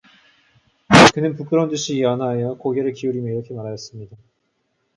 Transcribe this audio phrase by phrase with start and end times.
[1.13, 4.17] 그는 부끄러운 듯이 연하여 고개를 기울이며 이렇게 말하였습니다.